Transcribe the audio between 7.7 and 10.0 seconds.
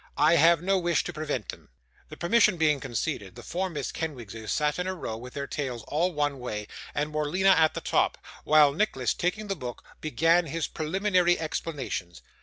the top: while Nicholas, taking the book,